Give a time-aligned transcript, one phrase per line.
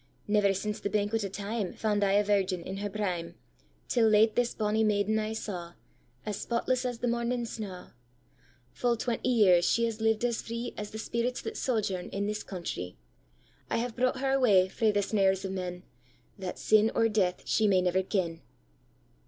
[0.27, 3.35] Never, since the banquet of time, Found I a virgin in her prime,
[3.87, 5.75] Till late this bonnie maiden I sawAs
[6.37, 11.55] spotless as the morning snaw:Full twenty years she has lived as freeAs the spirits that
[11.55, 15.83] sojourn in this countrye:I have brought her away frae the snares of men,
[16.35, 18.41] That sin or death she never may ken.